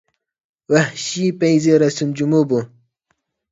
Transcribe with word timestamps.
ۋەھشىي 0.75 1.29
پەيزى 1.45 1.77
رەسىم 1.85 2.17
جۇمۇ 2.23 2.43
بۇ! 2.55 2.65